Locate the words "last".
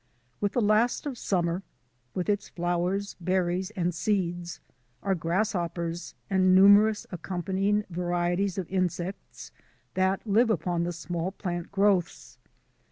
0.63-0.97